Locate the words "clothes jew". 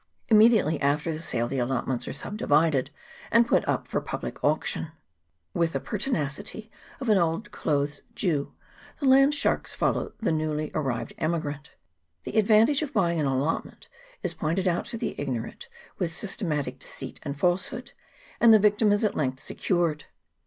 7.51-8.55